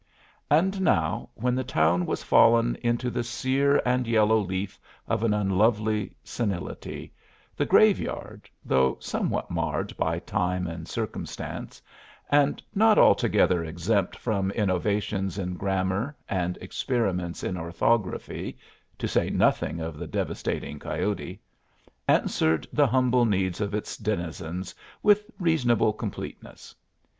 And 0.49 0.81
now, 0.81 1.29
when 1.35 1.53
the 1.53 1.63
town 1.63 2.07
was 2.07 2.23
fallen 2.23 2.75
into 2.77 3.11
the 3.11 3.23
sere 3.23 3.79
and 3.85 4.07
yellow 4.07 4.39
leaf 4.39 4.79
of 5.07 5.21
an 5.21 5.31
unlovely 5.31 6.15
senility, 6.23 7.13
the 7.55 7.67
graveyard 7.67 8.49
though 8.65 8.97
somewhat 8.99 9.51
marred 9.51 9.95
by 9.97 10.17
time 10.17 10.65
and 10.65 10.87
circumstance, 10.87 11.83
and 12.31 12.63
not 12.73 12.97
altogether 12.97 13.63
exempt 13.63 14.15
from 14.17 14.49
innovations 14.53 15.37
in 15.37 15.53
grammar 15.53 16.15
and 16.27 16.57
experiments 16.61 17.43
in 17.43 17.55
orthography, 17.55 18.57
to 18.97 19.07
say 19.07 19.29
nothing 19.29 19.79
of 19.79 19.99
the 19.99 20.07
devastating 20.07 20.79
coyote 20.79 21.39
answered 22.07 22.67
the 22.73 22.87
humble 22.87 23.23
needs 23.25 23.61
of 23.61 23.75
its 23.75 23.97
denizens 23.97 24.73
with 25.03 25.29
reasonable 25.39 25.93
completeness. 25.93 26.73